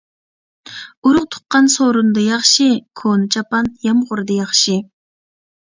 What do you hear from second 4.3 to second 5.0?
ياخشى.